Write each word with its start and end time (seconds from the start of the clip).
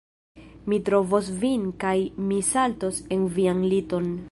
Mi 0.71 0.79
trovos 0.87 1.29
vin 1.43 1.67
kaj 1.85 1.93
mi 2.31 2.41
saltos 2.49 3.05
en 3.17 3.31
vian 3.39 3.65
liton 3.75 4.13